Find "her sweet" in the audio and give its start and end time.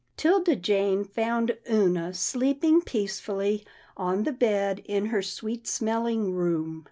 5.05-5.67